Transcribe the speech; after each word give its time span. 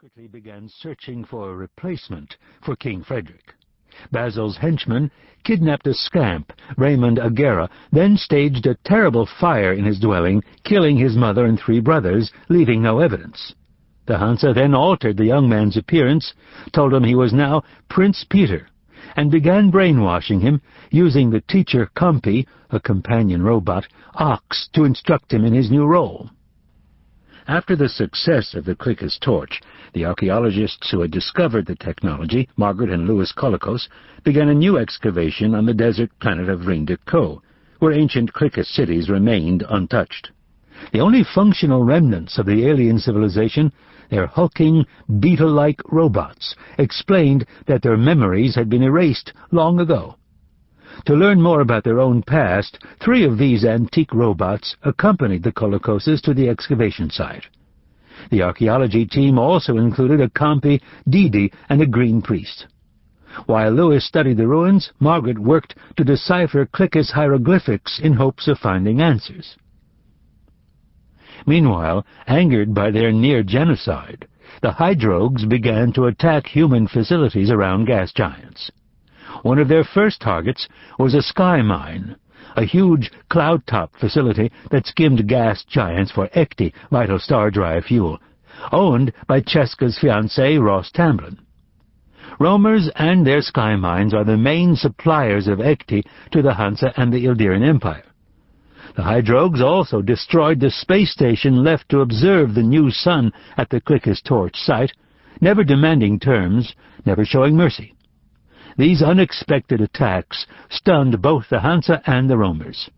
quickly 0.00 0.28
began 0.28 0.68
searching 0.68 1.24
for 1.24 1.50
a 1.50 1.56
replacement 1.56 2.36
for 2.64 2.76
King 2.76 3.02
Frederick. 3.02 3.54
Basil's 4.12 4.56
henchmen 4.56 5.10
kidnapped 5.42 5.88
a 5.88 5.92
scamp, 5.94 6.52
Raymond 6.76 7.18
Aguerra, 7.18 7.68
then 7.90 8.16
staged 8.16 8.64
a 8.68 8.76
terrible 8.84 9.28
fire 9.40 9.72
in 9.72 9.84
his 9.84 9.98
dwelling, 9.98 10.44
killing 10.62 10.96
his 10.96 11.16
mother 11.16 11.46
and 11.46 11.58
three 11.58 11.80
brothers, 11.80 12.30
leaving 12.48 12.80
no 12.80 13.00
evidence. 13.00 13.56
The 14.06 14.18
Hansa 14.18 14.52
then 14.52 14.72
altered 14.72 15.16
the 15.16 15.26
young 15.26 15.48
man's 15.48 15.76
appearance, 15.76 16.32
told 16.72 16.94
him 16.94 17.02
he 17.02 17.16
was 17.16 17.32
now 17.32 17.64
Prince 17.90 18.24
Peter, 18.30 18.68
and 19.16 19.32
began 19.32 19.68
brainwashing 19.68 20.38
him, 20.38 20.60
using 20.92 21.30
the 21.30 21.40
teacher 21.40 21.90
Compy, 21.96 22.46
a 22.70 22.78
companion 22.78 23.42
robot, 23.42 23.84
Ox, 24.14 24.68
to 24.74 24.84
instruct 24.84 25.32
him 25.32 25.44
in 25.44 25.54
his 25.54 25.72
new 25.72 25.86
role. 25.86 26.30
After 27.48 27.74
the 27.76 27.88
success 27.88 28.52
of 28.52 28.66
the 28.66 28.74
Klikiss 28.74 29.18
torch, 29.18 29.62
the 29.94 30.04
archaeologists 30.04 30.90
who 30.90 31.00
had 31.00 31.10
discovered 31.10 31.64
the 31.64 31.76
technology, 31.76 32.46
Margaret 32.58 32.90
and 32.90 33.08
Louis 33.08 33.32
Colicos, 33.32 33.88
began 34.22 34.50
a 34.50 34.54
new 34.54 34.76
excavation 34.76 35.54
on 35.54 35.64
the 35.64 35.72
desert 35.72 36.10
planet 36.20 36.50
of 36.50 36.66
Rheindic 36.66 37.02
Co, 37.06 37.40
where 37.78 37.92
ancient 37.92 38.34
Klikiss 38.34 38.68
cities 38.68 39.08
remained 39.08 39.64
untouched. 39.70 40.30
The 40.92 41.00
only 41.00 41.24
functional 41.24 41.84
remnants 41.84 42.36
of 42.36 42.44
the 42.44 42.66
alien 42.66 42.98
civilization, 42.98 43.72
their 44.10 44.26
hulking, 44.26 44.84
beetle-like 45.18 45.80
robots, 45.90 46.54
explained 46.76 47.46
that 47.66 47.80
their 47.80 47.96
memories 47.96 48.56
had 48.56 48.68
been 48.68 48.82
erased 48.82 49.32
long 49.50 49.80
ago. 49.80 50.16
To 51.06 51.14
learn 51.14 51.40
more 51.40 51.60
about 51.60 51.84
their 51.84 52.00
own 52.00 52.22
past, 52.22 52.78
three 53.00 53.24
of 53.24 53.38
these 53.38 53.64
antique 53.64 54.12
robots 54.12 54.76
accompanied 54.82 55.42
the 55.42 55.52
Colicoses 55.52 56.20
to 56.22 56.34
the 56.34 56.48
excavation 56.48 57.10
site. 57.10 57.46
The 58.30 58.42
archaeology 58.42 59.06
team 59.06 59.38
also 59.38 59.76
included 59.76 60.20
a 60.20 60.28
Compy, 60.28 60.80
DD, 61.08 61.52
and 61.68 61.80
a 61.80 61.86
Green 61.86 62.20
Priest. 62.20 62.66
While 63.46 63.72
Louis 63.72 64.04
studied 64.04 64.38
the 64.38 64.48
ruins, 64.48 64.92
Margaret 64.98 65.38
worked 65.38 65.76
to 65.96 66.04
decipher 66.04 66.66
Klikiss 66.66 67.12
hieroglyphics 67.12 68.00
in 68.02 68.14
hopes 68.14 68.48
of 68.48 68.58
finding 68.58 69.00
answers. 69.00 69.56
Meanwhile, 71.46 72.04
angered 72.26 72.74
by 72.74 72.90
their 72.90 73.12
near 73.12 73.42
genocide, 73.42 74.26
the 74.60 74.72
Hydrogues 74.72 75.44
began 75.44 75.92
to 75.92 76.06
attack 76.06 76.46
human 76.46 76.88
facilities 76.88 77.50
around 77.50 77.84
gas 77.84 78.12
giants. 78.12 78.70
One 79.42 79.58
of 79.58 79.68
their 79.68 79.84
first 79.84 80.20
targets 80.20 80.68
was 80.98 81.14
a 81.14 81.22
sky 81.22 81.62
mine, 81.62 82.16
a 82.56 82.64
huge 82.64 83.10
cloud-top 83.30 83.94
facility 83.96 84.50
that 84.70 84.86
skimmed 84.86 85.28
gas 85.28 85.64
giants 85.64 86.10
for 86.10 86.28
ekti, 86.28 86.72
vital 86.90 87.18
star 87.18 87.50
drive 87.50 87.84
fuel, 87.84 88.18
owned 88.72 89.12
by 89.26 89.40
Cesca's 89.40 89.98
fiancé, 90.02 90.60
Ross 90.60 90.90
Tamblyn. 90.90 91.38
Roamers 92.40 92.90
and 92.96 93.26
their 93.26 93.42
sky 93.42 93.76
mines 93.76 94.14
are 94.14 94.24
the 94.24 94.36
main 94.36 94.76
suppliers 94.76 95.46
of 95.46 95.58
ekti 95.58 96.04
to 96.32 96.42
the 96.42 96.54
Hansa 96.54 96.92
and 96.96 97.12
the 97.12 97.24
Ildiran 97.24 97.66
Empire. 97.66 98.04
The 98.96 99.02
Hydrogues 99.02 99.60
also 99.60 100.02
destroyed 100.02 100.58
the 100.58 100.70
space 100.70 101.12
station 101.12 101.62
left 101.62 101.88
to 101.90 102.00
observe 102.00 102.54
the 102.54 102.62
new 102.62 102.90
sun 102.90 103.32
at 103.56 103.70
the 103.70 103.80
Klikiss 103.80 104.22
Torch 104.22 104.56
site, 104.56 104.92
never 105.40 105.62
demanding 105.62 106.18
terms, 106.18 106.74
never 107.06 107.24
showing 107.24 107.56
mercy. 107.56 107.94
These 108.78 109.02
unexpected 109.02 109.80
attacks 109.80 110.46
stunned 110.70 111.20
both 111.20 111.48
the 111.50 111.58
Hansa 111.58 112.00
and 112.06 112.30
the 112.30 112.38
Roamers. 112.38 112.88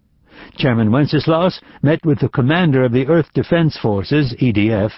Chairman 0.57 0.93
Wenceslas 0.93 1.59
met 1.83 2.05
with 2.05 2.19
the 2.19 2.29
commander 2.29 2.85
of 2.85 2.93
the 2.93 3.07
Earth 3.09 3.33
Defense 3.33 3.79
Forces, 3.79 4.35
EDF, 4.41 4.93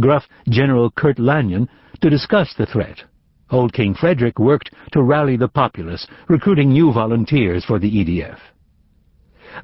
Gruff 0.00 0.26
General 0.48 0.90
Kurt 0.90 1.18
Lanyan, 1.18 1.68
to 2.00 2.08
discuss 2.08 2.54
the 2.54 2.64
threat. 2.64 3.04
Old 3.50 3.74
King 3.74 3.94
Frederick 3.94 4.38
worked 4.38 4.70
to 4.92 5.02
rally 5.02 5.36
the 5.36 5.48
populace, 5.48 6.06
recruiting 6.28 6.70
new 6.70 6.94
volunteers 6.94 7.66
for 7.66 7.78
the 7.78 7.90
EDF. 7.90 8.38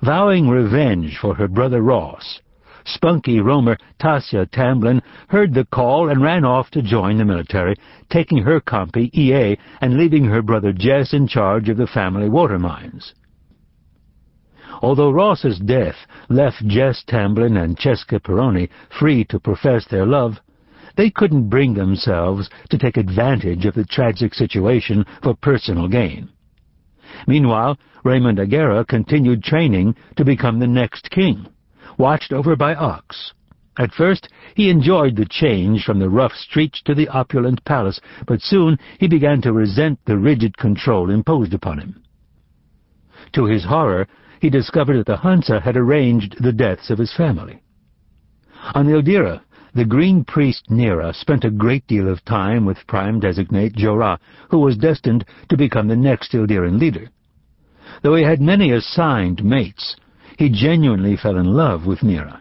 Vowing 0.03 0.51
revenge 0.51 1.17
for 1.19 1.34
her 1.34 1.49
brother 1.49 1.81
Ross, 1.81 2.41
spunky 2.88 3.41
roamer 3.41 3.76
Tasia 4.00 4.50
Tamblyn 4.50 5.03
heard 5.28 5.54
the 5.54 5.65
call 5.66 6.09
and 6.09 6.22
ran 6.22 6.44
off 6.44 6.71
to 6.71 6.82
join 6.82 7.19
the 7.19 7.25
military, 7.25 7.76
taking 8.10 8.38
her 8.38 8.60
compy, 8.60 9.12
EA, 9.15 9.59
and 9.81 9.97
leaving 9.97 10.25
her 10.25 10.43
brother 10.43 10.72
Jess 10.72 11.12
in 11.12 11.28
charge 11.28 11.69
of 11.69 11.77
the 11.77 11.87
family 11.87 12.28
water 12.28 12.59
mines. 12.59 13.15
Although 14.81 15.10
Ross's 15.10 15.59
death 15.59 15.97
left 16.28 16.66
Jess 16.66 17.03
Tamblyn 17.06 17.56
and 17.56 17.77
Cesca 17.78 18.21
Peroni 18.21 18.69
free 18.98 19.25
to 19.25 19.41
profess 19.41 19.87
their 19.87 20.06
love, 20.06 20.41
they 20.97 21.10
couldn't 21.10 21.48
bring 21.48 21.75
themselves 21.75 22.48
to 22.71 22.78
take 22.78 22.97
advantage 22.97 23.66
of 23.66 23.75
the 23.75 23.84
tragic 23.84 24.34
situation 24.34 25.04
for 25.22 25.34
personal 25.34 25.88
gain. 25.88 26.28
Meanwhile, 27.27 27.78
Raymond 28.04 28.38
Aguera 28.38 28.87
continued 28.87 29.43
training 29.43 29.97
to 30.16 30.25
become 30.25 30.59
the 30.59 30.66
next 30.66 31.10
king 31.10 31.48
watched 31.98 32.32
over 32.32 32.56
by 32.56 32.75
Ox. 32.75 33.32
At 33.78 33.92
first, 33.92 34.28
he 34.54 34.70
enjoyed 34.70 35.14
the 35.16 35.26
change 35.28 35.84
from 35.84 35.98
the 35.98 36.09
rough 36.09 36.32
streets 36.32 36.82
to 36.82 36.94
the 36.94 37.09
opulent 37.09 37.64
palace, 37.64 38.00
but 38.26 38.42
soon 38.42 38.78
he 38.98 39.06
began 39.06 39.41
to 39.42 39.53
resent 39.53 40.00
the 40.04 40.19
rigid 40.19 40.56
control 40.56 41.10
imposed 41.10 41.54
upon 41.54 41.78
him. 41.78 42.03
To 43.34 43.44
his 43.44 43.64
horror, 43.64 44.09
he 44.41 44.50
discovered 44.50 44.98
that 44.98 45.06
the 45.06 45.16
Hansa 45.19 45.60
had 45.60 45.76
arranged 45.76 46.42
the 46.42 46.53
deaths 46.53 46.91
of 46.91 46.98
his 46.98 47.12
family. 47.14 47.62
On 48.75 48.86
the 48.86 48.94
Ildira, 48.94 49.42
the 49.75 49.84
Green 49.84 50.25
Priest 50.25 50.69
Nira 50.70 51.15
spent 51.15 51.44
a 51.44 51.50
great 51.50 51.86
deal 51.86 52.09
of 52.09 52.25
time 52.25 52.65
with 52.65 52.86
Prime 52.86 53.20
Designate 53.20 53.75
Jora'h, 53.75 54.19
who 54.50 54.59
was 54.59 54.76
destined 54.76 55.25
to 55.50 55.56
become 55.56 55.86
the 55.86 55.97
next 55.97 56.32
Ildiran 56.32 56.78
leader. 56.80 57.10
Though 58.03 58.16
he 58.16 58.25
had 58.25 58.41
many 58.41 58.72
assigned 58.72 59.44
mates, 59.44 59.94
he 60.38 60.49
genuinely 60.49 61.16
fell 61.16 61.37
in 61.37 61.53
love 61.53 61.84
with 61.84 61.99
Nira. 61.99 62.41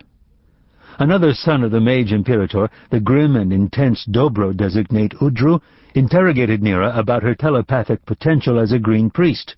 Another 0.99 1.33
son 1.33 1.63
of 1.63 1.71
the 1.71 1.79
Mage 1.79 2.11
Imperator, 2.11 2.69
the 2.91 2.99
grim 2.99 3.35
and 3.35 3.51
intense 3.51 4.05
Dobro 4.05 4.55
designate 4.55 5.13
Udru'h, 5.19 5.59
interrogated 5.95 6.61
Nira 6.61 6.95
about 6.95 7.23
her 7.23 7.33
telepathic 7.33 8.05
potential 8.05 8.59
as 8.59 8.71
a 8.71 8.77
Green 8.77 9.09
Priest, 9.09 9.55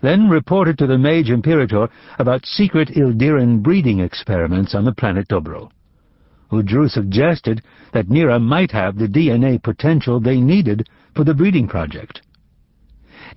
then 0.00 0.30
reported 0.30 0.78
to 0.78 0.86
the 0.86 0.96
Mage 0.96 1.28
Imperator 1.28 1.86
about 2.18 2.46
secret 2.46 2.88
Ildiran 2.88 3.62
breeding 3.62 4.00
experiments 4.00 4.74
on 4.74 4.86
the 4.86 4.92
planet 4.94 5.28
Dobro. 5.28 5.70
Udru'h 6.50 6.90
suggested 6.90 7.62
that 7.92 8.08
Nira 8.08 8.40
might 8.40 8.70
have 8.70 8.96
the 8.96 9.06
DNA 9.06 9.62
potential 9.62 10.18
they 10.18 10.40
needed 10.40 10.88
for 11.14 11.24
the 11.24 11.34
breeding 11.34 11.68
project. 11.68 12.22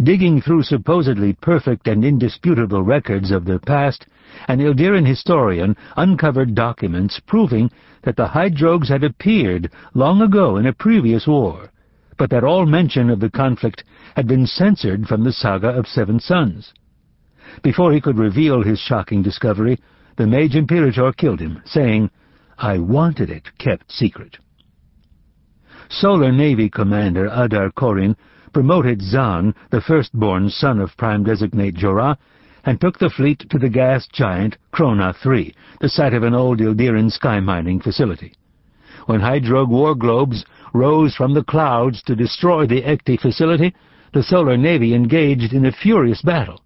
Digging 0.02 0.42
through 0.42 0.64
supposedly 0.64 1.34
perfect 1.34 1.88
and 1.88 2.06
indisputable 2.06 2.84
records 2.84 3.32
of 3.32 3.46
the 3.46 3.60
past, 3.60 4.06
an 4.48 4.60
Ildiran 4.60 5.06
historian 5.06 5.76
uncovered 5.98 6.56
documents 6.56 7.20
proving 7.26 7.70
that 8.04 8.16
the 8.16 8.28
Hydrogues 8.28 8.90
had 8.90 9.04
appeared 9.04 9.72
long 9.94 10.22
ago 10.22 10.58
in 10.58 10.66
a 10.66 10.74
previous 10.74 11.28
war, 11.28 11.72
but 12.18 12.30
that 12.30 12.44
all 12.44 12.66
mention 12.66 13.10
of 13.10 13.20
the 13.20 13.30
conflict 13.30 13.84
had 14.16 14.28
been 14.28 14.48
censored 14.48 15.08
from 15.08 15.24
the 15.24 15.34
saga 15.34 15.70
of 15.70 15.88
Seven 15.88 16.20
Suns. 16.20 16.74
Before 17.62 17.92
he 17.92 18.02
could 18.02 18.18
reveal 18.18 18.64
his 18.64 18.80
shocking 18.80 19.22
discovery, 19.22 19.80
the 20.18 20.28
Mage 20.28 20.56
Imperator 20.56 21.12
killed 21.12 21.40
him, 21.40 21.62
saying, 21.66 22.10
I 22.58 22.78
wanted 22.80 23.30
it 23.30 23.58
kept 23.58 23.92
secret. 23.92 24.38
Solar 25.90 26.32
Navy 26.32 26.70
Commander 26.70 27.30
Adar 27.32 27.72
Kori'nh 27.72 28.16
promoted 28.54 29.02
Zan'nh, 29.02 29.54
the 29.72 29.82
firstborn 29.82 30.50
son 30.50 30.80
of 30.80 30.96
Prime 30.98 31.24
Designate 31.24 31.76
Jora'h, 31.76 32.18
and 32.66 32.82
took 32.82 32.98
the 32.98 33.10
fleet 33.10 33.46
to 33.50 33.60
the 33.60 33.70
gas 33.70 34.08
giant 34.12 34.58
Qronha 34.74 35.16
3, 35.22 35.54
the 35.82 35.90
site 35.90 36.14
of 36.14 36.24
an 36.24 36.34
old 36.34 36.60
Ildiran 36.60 37.12
sky 37.12 37.40
mining 37.40 37.80
facility. 37.80 38.34
When 39.06 39.20
Hydrogue 39.20 39.70
war 39.70 39.94
globes 39.94 40.44
rose 40.74 41.16
from 41.16 41.34
the 41.34 41.44
clouds 41.44 42.02
to 42.04 42.16
destroy 42.16 42.66
the 42.66 42.82
ekti 42.82 43.20
facility, 43.20 43.76
the 44.14 44.24
Solar 44.24 44.58
Navy 44.58 44.96
engaged 44.96 45.54
in 45.54 45.66
a 45.66 45.72
furious 45.72 46.22
battle. 46.24 46.62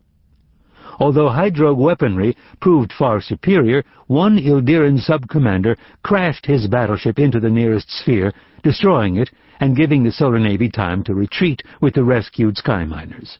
Although 0.99 1.29
Hydrogue 1.29 1.77
weaponry 1.77 2.35
proved 2.59 2.93
far 2.93 3.21
superior, 3.21 3.83
one 4.07 4.37
Ildiran 4.37 4.99
sub-commander 4.99 5.77
crashed 6.03 6.45
his 6.45 6.67
battleship 6.67 7.19
into 7.19 7.39
the 7.39 7.49
nearest 7.49 7.89
sphere, 7.89 8.33
destroying 8.63 9.17
it 9.17 9.31
and 9.59 9.75
giving 9.75 10.03
the 10.03 10.11
Solar 10.11 10.39
Navy 10.39 10.69
time 10.69 11.03
to 11.03 11.13
retreat 11.13 11.61
with 11.81 11.93
the 11.93 12.03
rescued 12.03 12.57
sky 12.57 12.85
miners. 12.85 13.37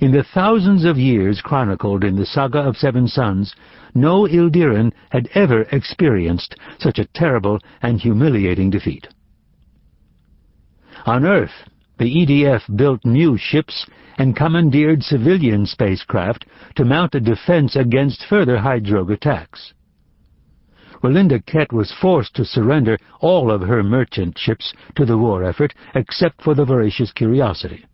In 0.00 0.12
the 0.12 0.22
thousands 0.22 0.84
of 0.84 0.98
years 0.98 1.40
chronicled 1.42 2.04
in 2.04 2.16
the 2.16 2.24
Saga 2.24 2.60
of 2.60 2.76
Seven 2.76 3.08
Suns, 3.08 3.54
no 3.94 4.26
Ildiran 4.26 4.92
had 5.10 5.28
ever 5.34 5.62
experienced 5.72 6.54
such 6.78 6.98
a 6.98 7.06
terrible 7.06 7.58
and 7.82 8.00
humiliating 8.00 8.70
defeat. 8.70 9.08
On 11.06 11.26
Earth, 11.26 11.68
the 11.98 12.04
EDF 12.04 12.76
built 12.76 13.04
new 13.04 13.36
ships 13.36 13.86
and 14.16 14.36
commandeered 14.36 15.02
civilian 15.02 15.66
spacecraft 15.66 16.46
to 16.76 16.84
mount 16.84 17.14
a 17.14 17.20
defense 17.20 17.76
against 17.76 18.24
further 18.24 18.58
Hydrogue 18.58 19.10
attacks. 19.10 19.74
Rlinda 21.02 21.44
Kett 21.46 21.72
was 21.72 21.92
forced 21.92 22.34
to 22.36 22.44
surrender 22.44 22.98
all 23.20 23.50
of 23.50 23.62
her 23.62 23.82
merchant 23.82 24.38
ships 24.38 24.72
to 24.96 25.04
the 25.04 25.16
war 25.16 25.44
effort 25.44 25.74
except 25.94 26.42
for 26.42 26.54
the 26.54 26.64
Voracious 26.64 27.12
Curiosity. 27.12 27.86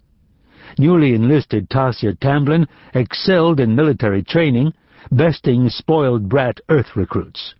Newly 0.78 1.14
enlisted 1.14 1.70
Tasia 1.70 2.19
Tamblin 2.20 2.69
excelled 2.93 3.61
in 3.61 3.75
military 3.75 4.23
training, 4.23 4.75
besting 5.11 5.70
spoiled 5.70 6.28
brat 6.28 6.61
Earth 6.69 6.94
recruits. 6.94 7.55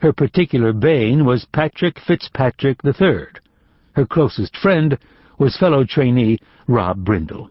Her 0.00 0.12
particular 0.12 0.74
bane 0.74 1.24
was 1.24 1.46
Patrick 1.46 1.98
Fitzpatrick 1.98 2.80
III. 2.84 3.28
Her 3.92 4.06
closest 4.06 4.56
friend 4.56 4.98
was 5.38 5.56
fellow 5.56 5.84
trainee 5.84 6.38
Robb 6.66 7.04
Brindle. 7.04 7.50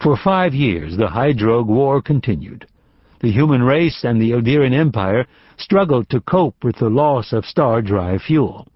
For 0.00 0.16
five 0.16 0.54
years 0.54 0.96
the 0.96 1.08
Hydrogue 1.08 1.66
War 1.66 2.00
continued. 2.00 2.66
The 3.20 3.32
human 3.32 3.64
race 3.64 4.04
and 4.04 4.20
the 4.20 4.30
Ildiran 4.30 4.72
Empire 4.72 5.26
struggled 5.56 6.08
to 6.10 6.20
cope 6.20 6.62
with 6.62 6.76
the 6.76 6.88
loss 6.88 7.32
of 7.32 7.44
star 7.44 7.82
drive 7.82 8.22
fuel. 8.22 8.68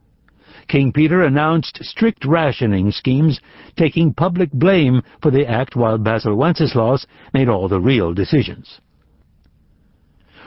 King 0.69 0.93
Peter 0.93 1.23
announced 1.23 1.85
strict 1.85 2.25
rationing 2.25 2.91
schemes, 2.91 3.41
taking 3.77 4.15
public 4.15 4.51
blame 4.53 5.03
for 5.21 5.31
the 5.31 5.47
act 5.47 5.77
while 5.77 5.99
Basil 5.99 6.37
Wenceslaus 6.37 7.07
made 7.35 7.49
all 7.49 7.69
the 7.69 7.81
real 7.81 8.15
decisions. 8.15 8.81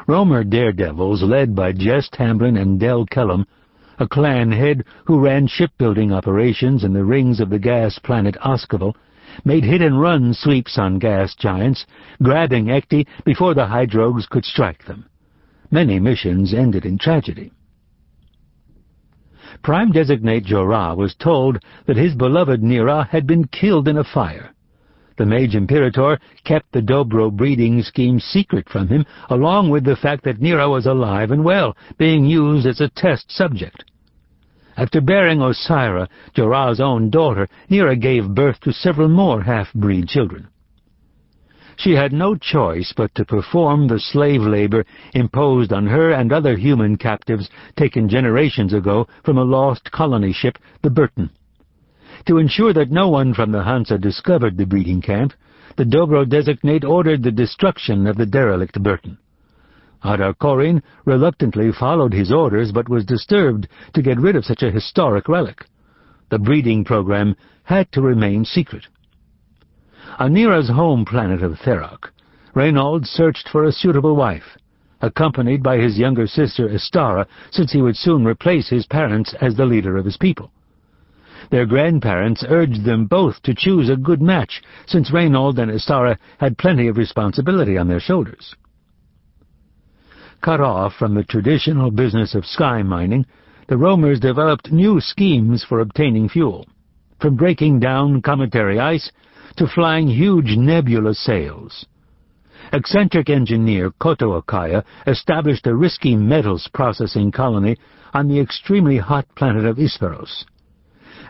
Roamer 0.07 0.43
daredevils 0.43 1.23
led 1.23 1.55
by 1.55 1.71
Jess 1.71 2.09
Tamblyn 2.09 2.57
and 2.57 2.79
Del 2.79 3.05
Kellum, 3.05 3.45
a 3.97 4.07
clan 4.07 4.51
head 4.51 4.83
who 5.05 5.19
ran 5.19 5.47
shipbuilding 5.47 6.11
operations 6.11 6.83
in 6.83 6.93
the 6.93 7.03
rings 7.03 7.39
of 7.39 7.49
the 7.49 7.59
gas 7.59 7.97
planet 7.99 8.35
Osquivel, 8.43 8.93
made 9.43 9.63
hit-and-run 9.63 10.33
sweeps 10.33 10.77
on 10.77 10.99
gas 10.99 11.35
giants, 11.35 11.85
grabbing 12.21 12.65
Ekti 12.65 13.07
before 13.23 13.53
the 13.53 13.65
Hydrogues 13.65 14.27
could 14.27 14.45
strike 14.45 14.85
them. 14.85 15.05
Many 15.71 15.99
missions 15.99 16.53
ended 16.53 16.85
in 16.85 16.97
tragedy. 16.97 17.51
Prime 19.65 19.91
Designate 19.91 20.45
Jora'h 20.45 20.95
was 20.95 21.15
told 21.15 21.57
that 21.87 21.97
his 21.97 22.13
beloved 22.13 22.61
Nira 22.61 23.09
had 23.09 23.25
been 23.25 23.47
killed 23.47 23.87
in 23.87 23.97
a 23.97 24.03
fire. 24.03 24.51
The 25.17 25.25
Mage 25.25 25.55
Imperator 25.55 26.19
kept 26.43 26.71
the 26.71 26.83
Dobro 26.83 27.31
breeding 27.31 27.81
scheme 27.81 28.19
secret 28.19 28.69
from 28.69 28.89
him, 28.89 29.07
along 29.27 29.71
with 29.71 29.83
the 29.83 29.95
fact 29.95 30.23
that 30.25 30.39
Nira 30.39 30.69
was 30.69 30.85
alive 30.85 31.31
and 31.31 31.43
well, 31.43 31.75
being 31.97 32.25
used 32.25 32.67
as 32.67 32.79
a 32.79 32.89
test 32.89 33.31
subject. 33.31 33.83
After 34.77 35.01
bearing 35.01 35.39
Osira'h, 35.39 36.09
Jora'h's 36.35 36.79
own 36.79 37.09
daughter, 37.09 37.47
Nira 37.67 37.99
gave 37.99 38.35
birth 38.35 38.59
to 38.59 38.71
several 38.71 39.09
more 39.09 39.41
half-breed 39.41 40.07
children. 40.07 40.47
She 41.77 41.91
had 41.91 42.13
no 42.13 42.35
choice 42.35 42.93
but 42.95 43.13
to 43.15 43.25
perform 43.25 43.87
the 43.87 43.99
slave 43.99 44.41
labor 44.41 44.85
imposed 45.13 45.73
on 45.73 45.87
her 45.87 46.11
and 46.11 46.31
other 46.31 46.55
human 46.55 46.97
captives 46.97 47.49
taken 47.75 48.07
generations 48.07 48.73
ago 48.73 49.07
from 49.23 49.37
a 49.37 49.43
lost 49.43 49.91
colony 49.91 50.31
ship, 50.31 50.57
the 50.81 50.89
Burton. 50.89 51.29
To 52.27 52.37
ensure 52.37 52.73
that 52.73 52.91
no 52.91 53.09
one 53.09 53.33
from 53.33 53.51
the 53.51 53.63
Hansa 53.63 53.97
discovered 53.97 54.57
the 54.57 54.65
breeding 54.65 55.01
camp, 55.01 55.33
the 55.75 55.85
Dobro 55.85 56.27
designate 56.27 56.85
ordered 56.85 57.23
the 57.23 57.31
destruction 57.31 58.07
of 58.07 58.15
the 58.15 58.25
derelict 58.25 58.81
Burton. 58.81 59.17
Adar 60.03 60.33
Korin 60.33 60.81
reluctantly 61.03 61.71
followed 61.71 62.13
his 62.13 62.31
orders 62.31 62.71
but 62.71 62.87
was 62.87 63.05
disturbed 63.05 63.67
to 63.93 64.01
get 64.01 64.19
rid 64.19 64.35
of 64.35 64.45
such 64.45 64.63
a 64.63 64.71
historic 64.71 65.27
relic. 65.27 65.65
The 66.29 66.39
breeding 66.39 66.83
program 66.83 67.35
had 67.63 67.91
to 67.91 68.01
remain 68.01 68.45
secret. 68.45 68.87
On 70.17 70.33
Nira's 70.33 70.69
home 70.69 71.03
planet 71.03 71.43
of 71.43 71.59
Theroc, 71.59 72.09
Reynald 72.55 73.05
searched 73.05 73.49
for 73.49 73.65
a 73.65 73.71
suitable 73.73 74.15
wife, 74.15 74.57
accompanied 75.01 75.61
by 75.61 75.77
his 75.77 75.97
younger 75.97 76.25
sister 76.25 76.69
Estarra, 76.69 77.25
since 77.51 77.73
he 77.73 77.81
would 77.81 77.97
soon 77.97 78.25
replace 78.25 78.69
his 78.69 78.85
parents 78.85 79.33
as 79.41 79.57
the 79.57 79.65
leader 79.65 79.97
of 79.97 80.05
his 80.05 80.15
people. 80.15 80.51
Their 81.51 81.65
grandparents 81.65 82.45
urged 82.47 82.85
them 82.85 83.07
both 83.07 83.41
to 83.43 83.53
choose 83.53 83.89
a 83.89 83.97
good 83.97 84.21
match, 84.21 84.61
since 84.85 85.11
Reynald 85.11 85.57
and 85.57 85.69
Estarra 85.69 86.17
had 86.37 86.57
plenty 86.57 86.87
of 86.87 86.95
responsibility 86.95 87.77
on 87.77 87.89
their 87.89 87.99
shoulders. 87.99 88.55
Cut 90.39 90.61
off 90.61 90.93
from 90.93 91.13
the 91.13 91.25
traditional 91.25 91.91
business 91.91 92.35
of 92.35 92.45
sky 92.45 92.83
mining, 92.83 93.25
the 93.67 93.75
Roamers 93.75 94.21
developed 94.21 94.71
new 94.71 95.01
schemes 95.01 95.65
for 95.67 95.81
obtaining 95.81 96.29
fuel, 96.29 96.65
from 97.19 97.35
breaking 97.35 97.81
down 97.81 98.21
cometary 98.21 98.79
ice 98.79 99.11
to 99.57 99.67
flying 99.67 100.07
huge 100.07 100.55
nebula 100.57 101.13
sails. 101.13 101.85
Eccentric 102.73 103.29
engineer 103.29 103.91
Kotto 104.01 104.41
Okiah 104.41 104.83
established 105.07 105.67
a 105.67 105.75
risky 105.75 106.15
metals 106.15 106.69
processing 106.73 107.31
colony 107.31 107.77
on 108.13 108.27
the 108.27 108.39
extremely 108.39 108.97
hot 108.97 109.25
planet 109.35 109.65
of 109.65 109.77
Isperos. 109.77 110.45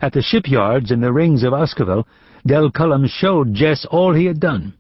At 0.02 0.14
the 0.14 0.22
shipyards 0.22 0.92
in 0.92 1.02
the 1.02 1.12
rings 1.12 1.44
of 1.44 1.54
Osquivel, 1.54 2.06
Del 2.46 2.70
Kellum 2.70 3.08
showed 3.08 3.54
Jess 3.54 3.86
all 3.90 4.14
he 4.14 4.26
had 4.26 4.40
done. 4.40 4.76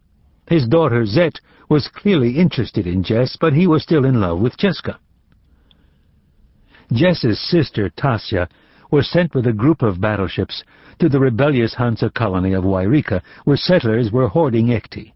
His 0.47 0.67
daughter 0.67 1.05
Zhett 1.05 1.39
was 1.69 1.87
clearly 1.87 2.37
interested 2.37 2.85
in 2.85 3.03
Jess, 3.03 3.37
but 3.39 3.53
he 3.53 3.65
was 3.65 3.81
still 3.81 4.05
in 4.05 4.21
love 4.21 4.39
with 4.39 4.57
Jessica. 4.57 4.99
Jess's 6.91 7.39
sister, 7.49 7.89
Tasia, 7.89 8.47
was 8.95 9.11
sent 9.11 9.35
with 9.35 9.45
a 9.45 9.51
group 9.51 9.81
of 9.81 9.99
battleships 9.99 10.63
to 10.99 11.09
the 11.09 11.19
rebellious 11.19 11.75
Hansa 11.75 12.09
colony 12.11 12.53
of 12.53 12.63
Yreka, 12.63 13.21
where 13.43 13.57
settlers 13.57 14.09
were 14.09 14.29
hoarding 14.29 14.67
Ekti. 14.67 15.11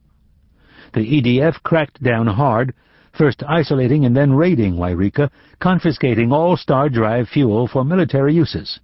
The 0.93 0.99
EDF 0.99 1.63
cracked 1.63 2.03
down 2.03 2.27
hard, 2.27 2.73
first 3.17 3.41
isolating 3.47 4.03
and 4.03 4.13
then 4.13 4.33
raiding 4.33 4.75
Yreka, 4.75 5.29
confiscating 5.61 6.33
all 6.33 6.57
Star 6.57 6.89
Drive 6.89 7.29
fuel 7.29 7.69
for 7.69 7.85
military 7.85 8.33
uses. 8.33 8.81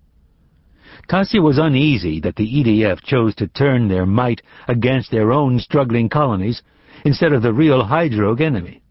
Tasia 1.09 1.43
was 1.43 1.57
uneasy 1.57 2.21
that 2.21 2.37
the 2.37 2.47
EDF 2.47 3.03
chose 3.03 3.35
to 3.35 3.47
turn 3.47 3.89
their 3.89 4.05
might 4.05 4.41
against 4.69 5.11
their 5.11 5.33
own 5.33 5.59
struggling 5.59 6.07
colonies 6.07 6.61
instead 7.03 7.33
of 7.33 7.41
the 7.41 7.51
real 7.51 7.83
Hydrogue 7.83 8.39
enemy. 8.39 8.81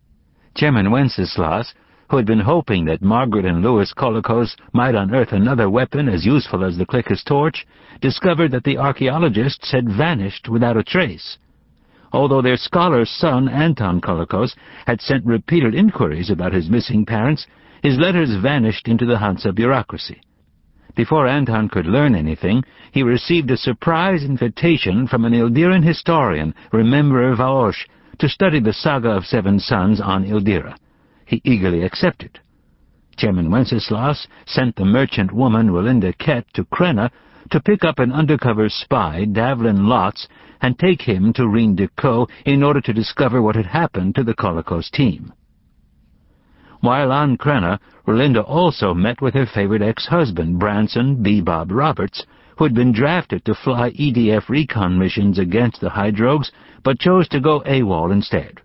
Chairman 0.54 0.90
Wenceslas, 0.90 1.72
who 2.08 2.16
had 2.16 2.26
been 2.26 2.40
hoping 2.40 2.84
that 2.84 3.02
Margaret 3.02 3.44
and 3.44 3.62
Louis 3.62 3.92
Colicos 3.94 4.56
might 4.72 4.94
unearth 4.94 5.32
another 5.32 5.70
weapon 5.70 6.08
as 6.08 6.26
useful 6.26 6.64
as 6.64 6.76
the 6.76 6.86
Klikiss 6.86 7.24
torch, 7.24 7.66
discovered 8.00 8.50
that 8.52 8.64
the 8.64 8.78
archaeologists 8.78 9.70
had 9.72 9.88
vanished 9.88 10.48
without 10.48 10.76
a 10.76 10.84
trace. 10.84 11.38
Although 12.12 12.42
their 12.42 12.56
scholar 12.56 13.04
son, 13.04 13.48
Anton 13.48 14.00
Colicos, 14.00 14.54
had 14.86 15.00
sent 15.00 15.26
repeated 15.26 15.74
inquiries 15.74 16.30
about 16.30 16.52
his 16.52 16.70
missing 16.70 17.04
parents, 17.04 17.46
his 17.82 17.98
letters 17.98 18.36
vanished 18.36 18.86
into 18.86 19.06
the 19.06 19.18
Hansa 19.18 19.52
bureaucracy. 19.52 20.20
Before 20.94 21.26
Anton 21.26 21.68
could 21.68 21.86
learn 21.86 22.14
anything, 22.14 22.62
he 22.92 23.02
received 23.02 23.50
a 23.50 23.56
surprise 23.56 24.22
invitation 24.22 25.08
from 25.08 25.24
an 25.24 25.32
Ildiran 25.32 25.82
historian, 25.82 26.54
Rememberer 26.72 27.34
Vao'sh, 27.36 27.88
to 28.20 28.28
study 28.28 28.60
the 28.60 28.72
saga 28.72 29.10
of 29.10 29.26
Seven 29.26 29.58
Suns 29.58 30.00
on 30.00 30.24
Ildira. 30.24 30.76
He 31.34 31.40
eagerly 31.42 31.82
accepted. 31.82 32.38
Chairman 33.16 33.50
Wenceslas 33.50 34.28
sent 34.46 34.76
the 34.76 34.84
merchant 34.84 35.32
woman 35.32 35.68
Rlinda 35.68 36.16
Kett 36.16 36.46
to 36.54 36.64
Crenna 36.64 37.10
to 37.50 37.60
pick 37.60 37.84
up 37.84 37.98
an 37.98 38.12
undercover 38.12 38.68
spy, 38.68 39.24
Davlin 39.24 39.80
Lotze, 39.88 40.28
and 40.60 40.78
take 40.78 41.02
him 41.02 41.32
to 41.32 41.48
Rheindic 41.48 41.90
Co 41.96 42.28
in 42.44 42.62
order 42.62 42.80
to 42.82 42.92
discover 42.92 43.42
what 43.42 43.56
had 43.56 43.66
happened 43.66 44.14
to 44.14 44.22
the 44.22 44.34
Colicos 44.34 44.92
team. 44.92 45.32
While 46.82 47.10
on 47.10 47.36
Crenna, 47.36 47.80
Rlinda 48.06 48.48
also 48.48 48.94
met 48.94 49.20
with 49.20 49.34
her 49.34 49.46
favorite 49.46 49.82
ex-husband, 49.82 50.60
Branson 50.60 51.20
B. 51.20 51.40
Bob 51.40 51.72
Roberts, 51.72 52.24
who 52.58 52.62
had 52.62 52.74
been 52.74 52.92
drafted 52.92 53.44
to 53.46 53.56
fly 53.56 53.90
EDF 53.90 54.48
recon 54.48 55.00
missions 55.00 55.40
against 55.40 55.80
the 55.80 55.90
Hydrogues, 55.90 56.52
but 56.84 57.00
chose 57.00 57.26
to 57.30 57.40
go 57.40 57.60
AWOL 57.66 58.12
instead. 58.12 58.60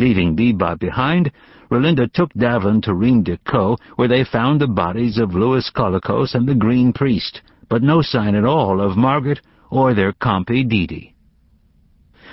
Leaving 0.00 0.34
BeBob 0.34 0.78
behind, 0.78 1.30
Rlinda 1.70 2.10
took 2.10 2.32
Davlin 2.32 2.80
to 2.84 2.94
Rheindic 2.94 3.44
Co, 3.44 3.76
where 3.96 4.08
they 4.08 4.24
found 4.24 4.58
the 4.58 4.66
bodies 4.66 5.18
of 5.18 5.34
Louis 5.34 5.70
Colicos 5.76 6.34
and 6.34 6.48
the 6.48 6.54
Green 6.54 6.94
Priest, 6.94 7.42
but 7.68 7.82
no 7.82 8.00
sign 8.00 8.34
at 8.34 8.46
all 8.46 8.80
of 8.80 8.96
Margaret 8.96 9.42
or 9.68 9.92
their 9.92 10.14
compy 10.14 10.64
DD. 10.64 11.12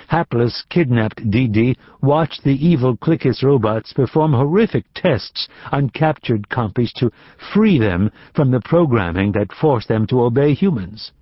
Hapless, 0.06 0.64
kidnapped 0.70 1.30
DD 1.30 1.76
watched 2.00 2.42
the 2.42 2.56
evil 2.66 2.96
Klikiss 2.96 3.42
robots 3.42 3.92
perform 3.92 4.32
horrific 4.32 4.86
tests 4.94 5.46
on 5.70 5.90
captured 5.90 6.48
compies 6.48 6.94
to 6.94 7.12
free 7.52 7.78
them 7.78 8.10
from 8.34 8.50
the 8.50 8.62
programming 8.62 9.32
that 9.32 9.52
forced 9.52 9.88
them 9.88 10.06
to 10.06 10.22
obey 10.22 10.54
humans. 10.54 11.12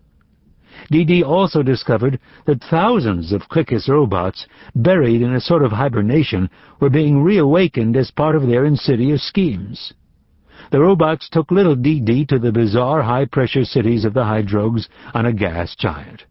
DD 0.92 1.24
also 1.24 1.62
discovered 1.62 2.18
that 2.46 2.62
thousands 2.64 3.32
of 3.32 3.48
Klikiss 3.48 3.88
robots, 3.88 4.46
buried 4.74 5.22
in 5.22 5.34
a 5.34 5.40
sort 5.40 5.64
of 5.64 5.72
hibernation, 5.72 6.50
were 6.80 6.90
being 6.90 7.22
reawakened 7.22 7.96
as 7.96 8.10
part 8.10 8.36
of 8.36 8.46
their 8.46 8.64
insidious 8.64 9.26
schemes. 9.26 9.92
The 10.70 10.80
robots 10.80 11.28
took 11.28 11.50
little 11.50 11.76
DD 11.76 12.26
to 12.28 12.38
the 12.38 12.52
bizarre 12.52 13.02
high-pressure 13.02 13.64
cities 13.64 14.04
of 14.04 14.14
the 14.14 14.24
Hydrogues 14.24 14.88
on 15.14 15.26
a 15.26 15.32
gas 15.32 15.76
giant. 15.76 16.24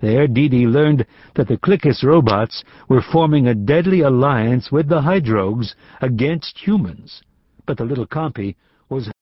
There, 0.00 0.28
DD 0.28 0.70
learned 0.70 1.06
that 1.34 1.48
the 1.48 1.56
Klikiss 1.56 2.04
robots 2.04 2.62
were 2.88 3.02
forming 3.02 3.48
a 3.48 3.54
deadly 3.54 4.00
alliance 4.02 4.70
with 4.70 4.88
the 4.88 5.00
Hydrogues 5.00 5.74
against 6.00 6.58
humans, 6.58 7.22
but 7.66 7.78
the 7.78 7.84
little 7.84 8.06
Compy 8.06 8.54
was 8.88 9.10